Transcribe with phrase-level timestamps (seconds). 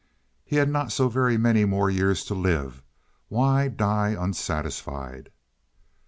[0.43, 2.81] He had not so very many more years to live.
[3.29, 5.29] Why die unsatisfied?